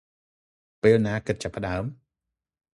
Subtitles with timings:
[0.81, 1.83] ពេលណាគិតចាប់ផ្តើម?